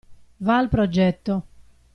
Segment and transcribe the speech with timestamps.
[0.47, 1.37] Va al progetto.